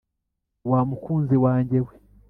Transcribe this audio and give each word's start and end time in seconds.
Wa 0.69 0.79
mukunzi 0.89 1.35
wanjye 1.45 1.77
we, 1.85 1.93